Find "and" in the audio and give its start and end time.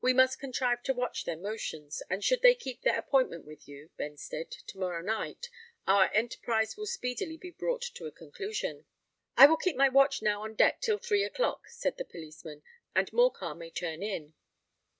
2.09-2.23, 12.95-13.13